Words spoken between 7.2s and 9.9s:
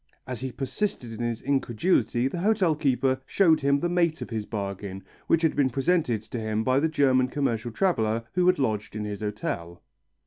commercial traveller who had lodged in his hotel.